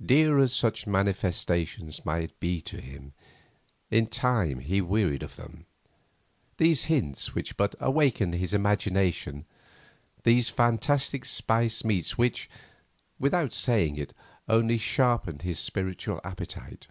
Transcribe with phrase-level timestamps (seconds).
[0.00, 3.14] Dear as such manifestations might be to him,
[3.90, 5.66] in time he wearied of them;
[6.56, 9.44] these hints which but awakened his imagination,
[10.22, 12.48] these fantastic spiced meats which,
[13.18, 14.12] without staying it,
[14.48, 16.86] only sharpened his spiritual appetite.